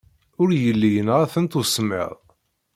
Ur 0.41 0.49
yelli 0.61 0.89
yenɣa-tent 0.95 1.57
usemmiḍ. 1.59 2.11